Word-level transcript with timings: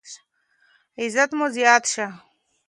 عزت 1.01 1.29
مو 1.37 1.45
زیات 1.55 1.83
شه. 1.93 2.05